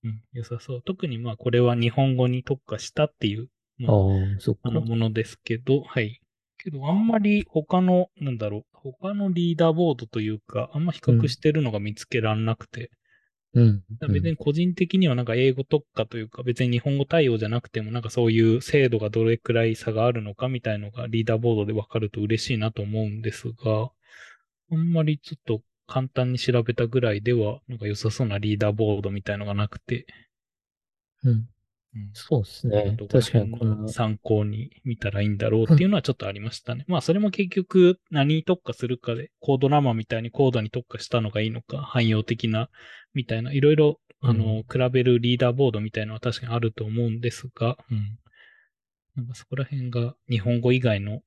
[0.05, 0.83] うん、良さそう。
[0.83, 3.49] 特にまあ、これは日本語に特化したっていう、ま
[3.89, 6.21] あそっかものですけど、はい。
[6.59, 12.91] けど、あんまり他の、なんだろう、他のリーダーボードというか、あんま比較してるのが見つけらんなくて、
[13.55, 13.83] うん。
[14.13, 23.91] 別に個人的にはなんか英語特化というか、別に日本語対応じゃなくても、なんかそういう精度がどれくらい差があるのかみたいのがリーダーボードでわかると嬉しいなと思うんですが、
[24.73, 30.07] あんまりちょっと簡単に調べたぐらいでは、なんか良さそうなリーダーボードみたいのがなくて、
[31.23, 31.49] うん。
[31.95, 32.97] うんそうですね。
[32.97, 36.85] どこら確かにこの参考に見たらいいんだろうっていうのはちょっとありましたね。
[36.87, 42.71] まあそれも結局何に特化するかで、コードラマみたいにコードに特化したのがいいのか、汎用的な
[43.13, 48.19] みたいな、いろいろ、あの、比べるリーダーボードみたいのは確かにあると思うんですが、うん。
[49.17, 51.23] なんかそこら辺が日本語以外の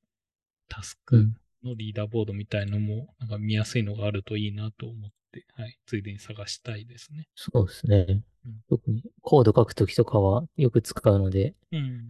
[0.69, 1.38] タスクうん。
[1.63, 5.15] のリーダーボードみたいのも、なんか見やすいのがあるといいなと思って、
[5.56, 5.80] はい。
[5.86, 7.28] ついでに探したいですね。
[7.36, 8.62] そうですねうん。
[8.69, 12.10] 特にコード書くときとかはよく使うので、うん。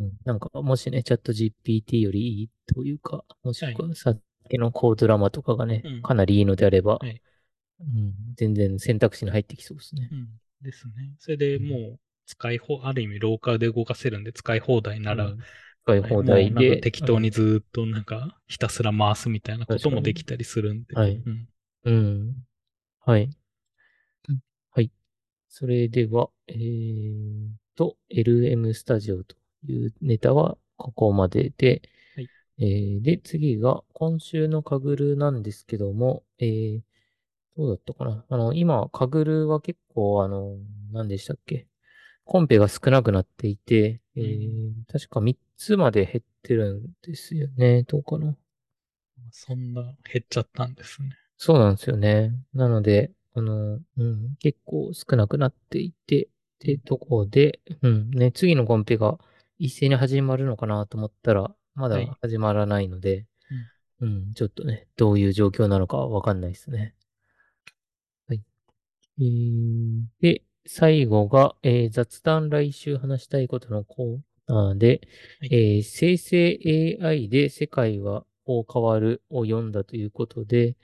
[0.00, 7.22] うん、なんか、もしね、チャット GPT よりいいというか、もしくははさっきのコードラマとかがね、うんかなりいいのであれば、はい
[7.80, 10.14] うん、全然選択肢に入ってきそうですねう。
[10.14, 10.28] ん。
[10.62, 11.14] ですね。
[11.18, 15.38] それでもう、使い放、ある意味ローカルで動かせるんで使い放題なら、うん
[15.86, 20.94] 使い放はい題で適当にずーっとなんかひたすら回すみたいなこともできたりするんで。
[20.94, 21.48] はいうん。
[21.84, 22.34] うん。
[23.06, 23.30] はい。
[24.70, 24.90] はい。
[25.48, 29.36] それでは、えーと、LM スタジオと
[29.66, 31.82] いうネタはここまでで、
[32.16, 36.82] はいえーで、次が今週のカグルなんですけども、えー
[37.56, 38.24] どうだったかな？
[38.30, 40.56] あの、今、カグルは結構、あの、
[40.92, 41.68] 何でしたっけ？
[42.24, 47.84] コンペが少なくなっていて、えー確か3つまで減ってるんですよね。
[47.84, 48.36] どうかな？
[49.32, 51.10] そんな減っちゃったんですね。
[51.44, 52.32] そうなんですよね。
[52.54, 56.28] なので、あの、うん、結構少なくなっていて、っ
[56.58, 59.18] てとこで、うん、ね、次のコンペが
[59.58, 63.26] 一斉に始まるのかなと思ったら、まだはい始まらないので、
[64.00, 66.94] うん、ちょっとね、どういう状況なのかわかんないですね。
[68.26, 68.40] はい。
[69.18, 75.02] えー、で、最後が、えー雑談来週話したいことのコーナーで、
[75.40, 80.76] はいえー生成 AI で世界はこう変わるを読んだということで、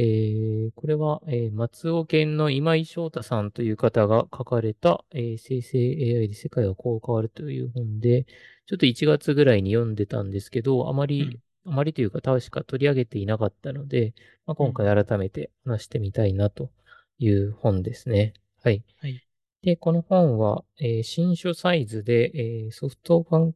[0.00, 8.24] えーこれは、えー松尾県の今井翔太さんという方が書かれた、えー生成 AI で世界はこう変わるという本で、
[8.66, 14.14] ちょっと1月ぐらいに読んでたんですけど、あまり、あまりというか確か取り上げていなかったので、
[14.46, 16.70] まあ、今回改めて話してみたいなと
[17.18, 18.34] いう本ですね。
[18.62, 18.84] はい。
[19.00, 19.20] はい。
[19.62, 23.54] で、この本は、えー新書サイズで、えーソフトバン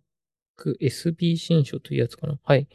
[0.56, 2.38] ク SB 新書というやつかな。
[2.42, 2.66] はい。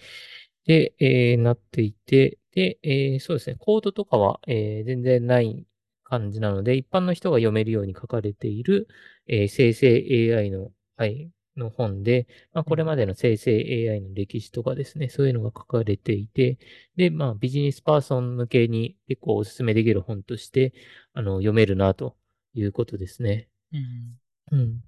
[0.65, 5.65] で、えーなっていて、で、えーそうですね、コードとかは、えー全然ない
[6.03, 8.87] 感じなので、一般の人が読めるように書かれている、
[9.27, 16.57] えー生成 AI の、はい、の本で、まあ、これまでの生成 AI の歴史とかですね、そういうのが書かれていて、
[16.95, 20.73] で、まあ、ビジネスパーソン向けに結構お勧めできる本として、
[21.13, 22.15] あの、読めるなと
[22.53, 23.49] いうことですね。
[23.73, 24.19] うん。
[24.51, 24.81] うん。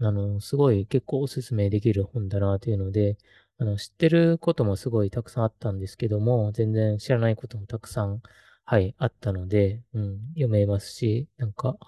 [0.00, 3.16] あの、すごい結構おすすめできる本だなというので、
[3.62, 8.20] あの、知ってることもすごいたくさんあったんですけども、全然知らないこともたくさん、
[8.64, 11.78] はい、あったので、うん、読めますし、なんか、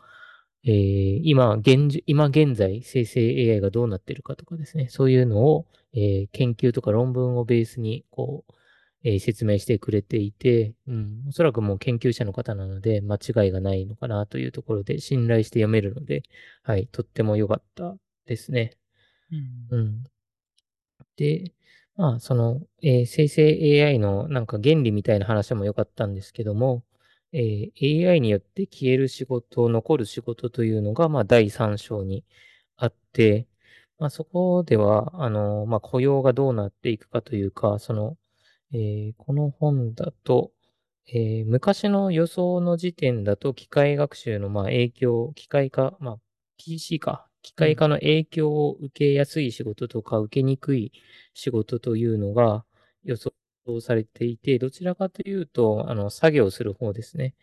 [0.62, 8.52] えー今、現じ、今現在、生成 AI がどうなってるかとかですね、そういうのを、えー研究とか論文をベースに、こう、
[9.02, 16.22] えー説明してくれていて、うん、おそらくもう研究者の方なので、間違いがないのかなというところで、信頼して読めるので、
[16.62, 18.76] はい、とっても良かったですね。
[19.32, 19.78] うん。
[19.80, 20.04] うん。
[21.16, 21.52] で、
[21.96, 26.83] まあ、その、えー生成 AI のなんか原理みたいな話も良かったんですけども、
[27.33, 27.72] えー
[28.07, 32.24] AI によって消える仕事、残る仕事というのが、まあ、第3章に
[32.76, 33.46] あって、
[33.98, 38.16] まあ、そこでは、あの、まあ、雇用がどうなっていくかというか、その、
[38.72, 40.52] えーこの本だと、
[41.09, 46.18] えー昔の予想の時点だと機械学習のまあ影響、機械化、まあ
[46.59, 50.92] PC か、機械化の影響を受けやすい仕事とか受けにくい
[51.35, 52.64] 仕事というのが
[53.04, 53.35] 予想
[53.83, 57.35] されていて、どちらかというと、あの、作業する方ですね。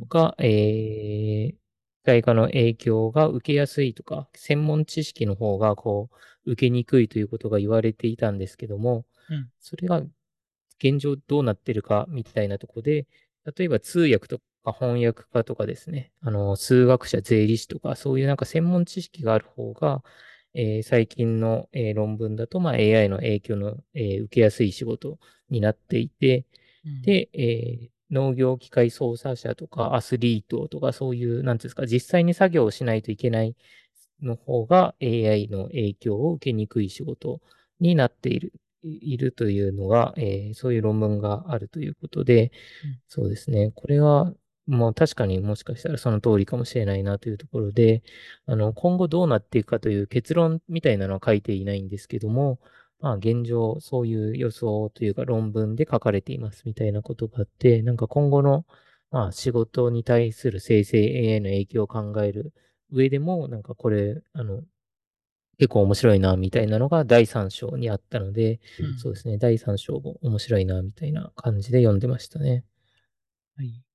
[0.00, 0.08] うん。
[0.08, 1.58] が、えー、機
[2.04, 6.08] 械化の影響が受けやすいとか、専門知識の方がこ
[6.46, 10.02] う、受けにくいということが言われていたんですけども、うんそれが
[10.78, 13.08] 現状どうなってるかみたいなとこで、
[13.56, 14.40] 例えば通訳と
[14.72, 20.02] か翻訳家とかですね、あの、数学者、税理士とか、そういうなんか専門知識がある方が、
[20.54, 25.18] えー最近の、えー論文だと、まあ、AI の影響の、えー受けやすい仕事
[25.50, 26.46] になっていて、
[26.84, 33.54] うん、で、えー農業機械操作者とかアスリートとかそういう、なんていうんですか、実際に作業をしないといけない
[34.22, 37.40] の方が AI の影響を受けにくい仕事
[37.80, 38.52] になっている、
[38.84, 42.52] えいるというのが、えーそういう論文があるということで、
[42.84, 43.00] うん。
[43.08, 43.72] そうですね。
[43.74, 44.32] これは、
[44.68, 48.02] もう確かにもしかしたらその通りかもしれないなというところで、
[48.46, 52.60] あの、今後どうなっていくかという結論みたいなのは書いていないんですけども、
[53.00, 58.66] まあ現状そういう予想というか論文で書かれていますみたいなことがあって、なんか今後の、
[59.10, 62.52] まあ仕事に対する生成 AI の影響を考える
[62.92, 64.62] 上でも、なんかこれ、あの、
[65.58, 72.64] 結構面白いな、みたいなのが第3章にあったので、うんそうですね、第3章も面白いな、みたいな感じで読んでましたね。
[73.56, 73.87] はい。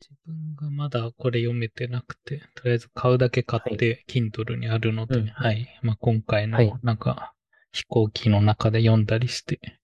[0.00, 5.80] 自分がまだこれ読めてなくて、とりあえず買うだけ買って、Kindle にあるので、うんはい。
[5.82, 7.32] まあ、今回はいの、なんか、
[7.72, 9.80] 飛行機の中で読んだりして、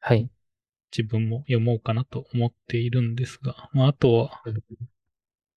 [0.00, 0.30] はい。
[0.96, 4.42] 自分も読もうかなと思っているんですが、まあ、あとは、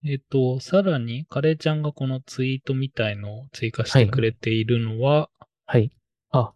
[0.04, 5.30] えっ、と、さらに、カレーちゃんがこのツイートみたいのを追加してくれているのは、
[5.66, 5.92] はい。
[6.30, 6.54] あ、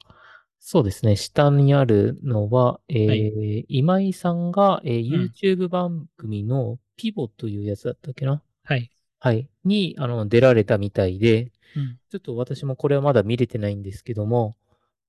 [0.72, 1.16] そうですね。
[1.16, 8.44] 下にあるのは、えーは今井さんが、えーうん YouTube 番組のピボというやつだったっけな？
[8.66, 8.92] はい。
[9.18, 9.50] はい。
[9.66, 11.98] に、あの、出られたみたいで、うん。
[12.12, 14.58] ちょっと私もこれはまだ見れてないんですけども、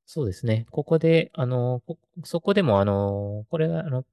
[0.07, 0.64] そうですね。
[0.70, 4.07] ここで、あの、こそこでも、あの、これは、あの、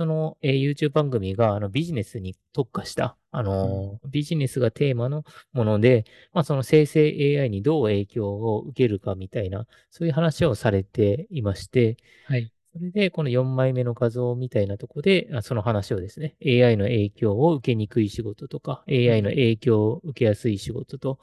[0.00, 7.06] その、えー YouTube 番組が、あの、ビジネスに特化した、あの、ビジネスがテーマのもので、まあ、その生成
[7.42, 12.50] AI にどう影響を受けるかみたいな、そういう話をされていまして、はい。
[12.72, 21.18] それで、この4枚目の画像みたいなとこで、あその話をですね、AI の影響を受けにくい仕事とか、AI の影響を受けやすい仕事と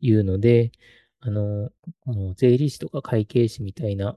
[0.00, 0.72] いうので、
[1.20, 1.70] あの、
[2.06, 4.16] もう税理士とか会計士みたいな、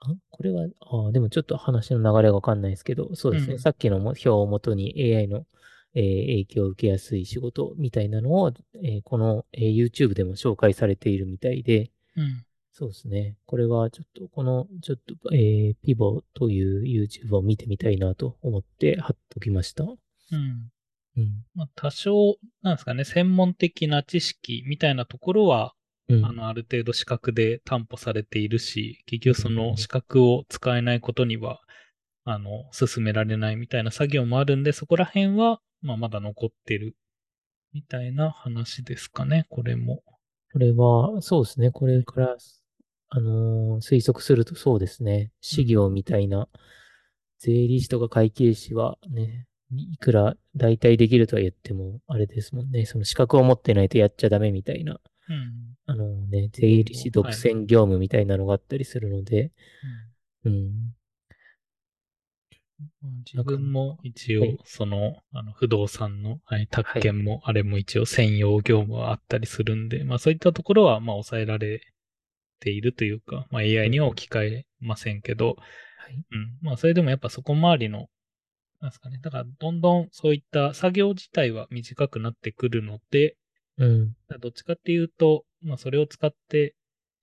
[0.00, 5.46] あこれは、あでもちょっと話の流れがわかんないですけど、そうですね、うんさっきのも表をもとに AI の、
[5.94, 12.44] えー影響を受けやすい仕事みたいなのを、えーこの、えー YouTube でも紹介されているみたいで、うん。
[12.76, 13.36] そうですね。
[13.46, 19.84] これはちょっと、この、ちょっと、えー、ピボという YouTube を見てみたいなと思って貼っときました。
[19.84, 19.86] う
[20.36, 20.70] ん。
[21.16, 21.44] うん。
[21.54, 25.74] まあ、多少、なんですかね、専門的な知識みたいなところは、
[26.08, 26.24] うん。
[26.24, 31.60] あの、ある程度資格で担保されているし、結局その資格を使えないことには、
[32.24, 36.96] あの、進められないみたいな作業もあるんで、そこら辺は、まあ、まだ残ってる、
[37.72, 40.02] みたいな話ですかね、これも。
[40.52, 41.70] これは、そうですね。
[41.70, 42.36] これから、
[43.10, 45.30] あのー推測するとそうですね。
[45.40, 46.48] 事業みたいな、
[47.38, 52.86] 税理士とか会計士はね、いくら代替できるとは言っても、あれですもんね。
[52.86, 55.76] その資格を持ってないとやっちゃダメみたいな、うん。
[55.86, 59.52] あのね、税理士独占業務みたいなのがあったりするので、
[60.44, 60.50] うん。
[60.50, 60.94] うん
[63.32, 71.80] 自分も一応はい、その、あの、不動産の、はい、宅建も、あれも一応専用業務はあったりするんで、まあそういったところは、まあ抑えられ
[72.60, 75.56] ているというか、まあ AI には置き換えませんけど、
[75.98, 76.14] はい。
[76.14, 76.58] うん。
[76.62, 78.08] まあそれでもやっぱそこ周りの、
[78.80, 79.18] なんですかね。
[79.22, 83.36] だからどんどんそういった作業自体は短くなってくるので、
[83.78, 84.16] うん。
[84.40, 86.74] どっちかっていうと、まあそれを使って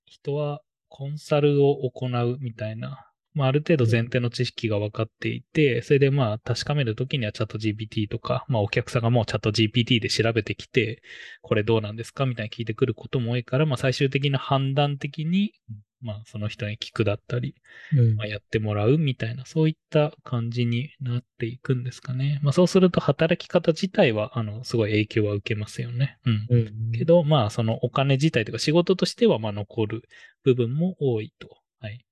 [0.04, 11.02] 人はコンサルを行うみたいな、まあある程度前提の知識が分かっていて、それでまあ確かめるときにはチャット GPT とか、まあお客さんがもうチャット GPT で調べてきて、
[11.40, 15.54] これどうなんですかみたいに聞いてくることも多いから、まあ最終的な判断的に、
[16.02, 17.54] まあその人に聞くだったり、
[17.96, 22.40] うんまあ、やってもらうみたいな、そういった感じになっていくんですかね。
[22.42, 26.18] まあそうすると働き方自体は、あの、すごい影響は受けますよね。
[26.26, 26.46] うん。
[26.50, 26.56] う
[26.90, 26.92] ん。
[26.92, 30.02] けど、まあそのお金自体とか仕事としては、まあ残る
[30.44, 31.48] 部分も多いと、
[31.80, 32.04] はい、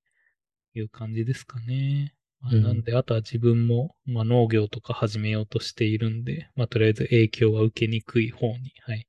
[0.73, 2.15] いう感じですかね。
[2.39, 9.05] まあ、うんなんで、あとは自分も、まあ農業とか始めようとしているんで、まあとりあえず影響は受けにくい方に、はい。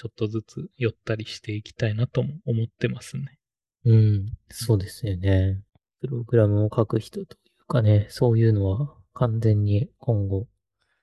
[0.00, 3.39] ちょっとずつ寄ったりしていきたいなとも思ってますね。
[3.84, 4.26] うん。
[4.50, 5.62] そうですよね。
[6.00, 10.46] プログラムを書く人というかね、そういうのは完全に今後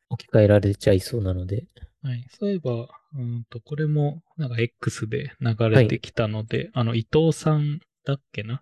[0.10, 1.68] 置き換えられちゃいそうなので。
[2.04, 2.26] はい。
[2.30, 8.62] そういえば、うーんと、これも、なんか X で流れてきたので、あの、伊藤さんだっけな、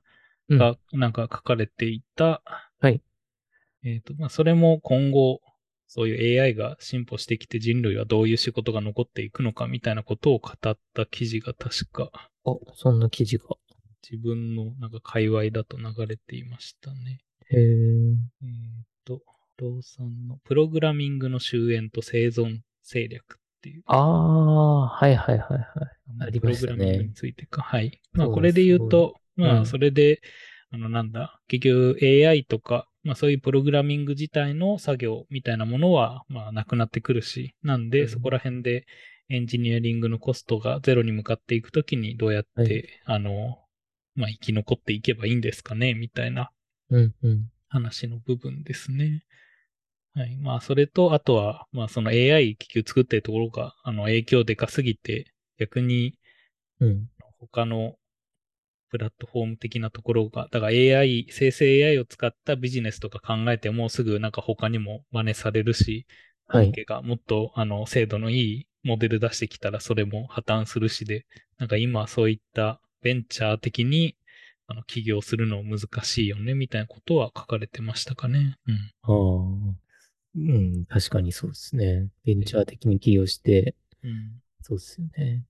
[0.49, 2.41] うんが、なんか書かれていた、
[2.79, 3.01] はい。
[3.83, 5.41] えっ、と、まあ、それも今後、
[5.87, 13.55] そういう AI が進歩してきて人類はどういう仕事が残っていくのかみたいなことを語った記事が確かあ、そんな記事が。
[14.09, 17.21] 自分のなんか界隈だと流れていましたね。
[17.49, 17.59] へー。
[17.59, 18.45] え
[18.81, 19.21] っ、と、
[19.59, 23.83] 伊藤さんのプログラミングの終焉と生存戦略っていう。
[23.87, 25.67] ああ、はいはいはいはい。
[26.21, 27.61] ありプロましたねグラミングについてか。
[27.61, 27.99] はい。
[28.13, 30.21] まあ、これで言うと、まあ、それで、
[30.71, 38.85] あの、なんだ、結局 AI とか、まあ、そういうプログラミング自体の作業みたいなものは、まあ、なくなってくるし、なんで、うんそこら辺で
[39.29, 43.59] エンジニアリングのコストがゼロに向かっていくときに、どうやって、はいあの、
[44.15, 46.51] まあ生き残っていけばいいんですかね、みたいな。
[47.69, 49.23] 話の部分ですね。
[50.13, 50.37] はい。
[50.37, 56.17] まあ、それと、あとは、まあ、その AI 気球作ってるところが、あの、影響でかすぎて、逆に
[56.79, 57.09] うん。
[57.39, 57.95] 他の
[58.89, 66.05] プラットフォーム的なところが、だから AI、生成 AI を使ったビジネスとか考えてもすぐなんか他にも真似されるし、
[66.47, 71.25] はいがもっとあの精度のいいモデル出してきたらそれも破綻するしで、
[71.57, 74.15] なんか今そういったベンチャー的に
[74.65, 78.57] あの起業するの難しいよねみたいなことは書かれてましたかね。
[78.67, 78.75] うん。
[79.03, 79.75] ああ。
[80.37, 82.07] うん、確かにそうですね。
[82.25, 84.41] ベンチャー的に起業して、うん。
[84.61, 85.43] そうですよね。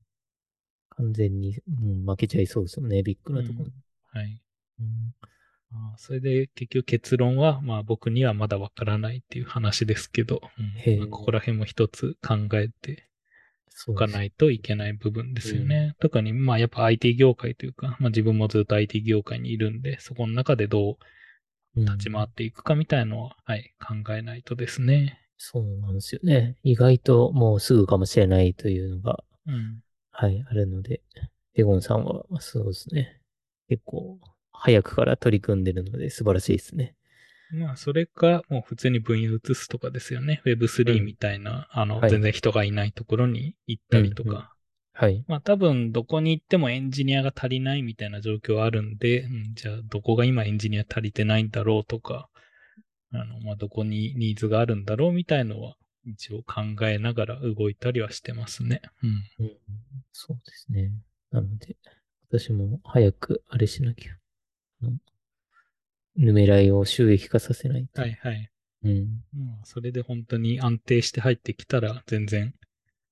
[0.90, 3.70] 完全に、うん、負けちゃいそうですよね、ビッグなところ。
[4.12, 4.42] はい。
[4.82, 5.16] うん
[5.72, 13.08] あーそれで結局結論は、まあ僕にはまだわからないっていう話ですけど、うんまあここら辺も一つ考えて
[13.88, 15.96] おかないといけない部分ですよね。
[16.00, 25.20] 特にまあやっぱ IT 業界というか、まあ自分もずっと IT 業界にいるんで、そこの中でどう立ち回っていくかみたいなのは、はい、考えないとですね。
[25.38, 26.56] そうなんですよね。
[26.64, 29.82] 意外ともうすぐかもしれないというのが、うん。
[30.12, 31.02] はい、あるので、
[31.56, 33.20] デゴンさんは、そうですね。
[33.68, 34.20] 結構、
[34.54, 36.96] 早くから取り組んでるので素晴らしいですね。
[37.56, 40.42] まあそれか、もう普通に分野移すとかですよね。
[40.46, 44.30] Web3 みたいな、あの、はい全然人がいないところに行ったりとか。
[44.30, 44.44] うんうん
[44.98, 45.26] はい。
[45.28, 52.30] まあ多分どこに行ってもエンジニアが足りないみたいな状況はあるんで、うん、じゃあどこが今エンジニア足りてないんだろうとか、
[53.12, 55.76] あの、まあどこにニーズがあるんだろうみたいのは
[56.06, 58.82] 一応考えながら動いたりはしてますね。
[59.04, 59.10] うん。
[59.40, 59.58] うん、
[60.14, 60.92] そうですね。
[61.30, 61.76] なので、
[62.30, 64.14] 私も早くあれしなきゃ。
[66.18, 68.02] あのヌメライを収益化させないと。
[68.02, 68.50] はいはい。
[68.84, 69.24] うん。
[69.38, 72.54] まあそれで本当に安定して入ってきたら全然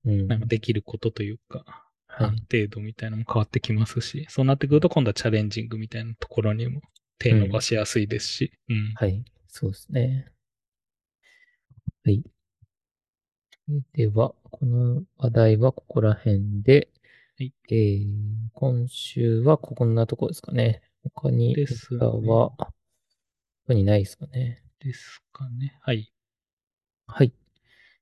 [0.05, 0.27] うん。
[0.27, 1.63] なんかできることというか、
[2.07, 2.45] はい安。
[2.47, 6.81] 定度みたいなのも変わってきますし、そうなってくると今度はチャレンジングみたいなところにも
[7.17, 8.93] 手伸ばしやすいですし、うん。
[8.95, 9.23] はい。
[9.47, 10.27] そうですね。
[12.03, 12.23] はい。
[13.93, 16.89] では、この話題はここら辺で、
[17.37, 18.05] はいえー、
[18.53, 20.81] 今週はこんなとこですかね。
[21.15, 22.51] 他に、ですは、
[23.67, 24.61] 他にないですかね。
[24.79, 25.77] ですかね。
[25.81, 26.11] はい。
[27.07, 27.33] はい。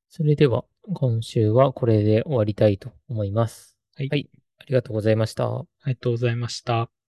[0.09, 3.77] それでは、今週はこれで終わりたいと思います。
[3.95, 4.29] はいはい。
[4.59, 5.47] ありがとうございました。
[5.47, 6.91] ありがとうございました。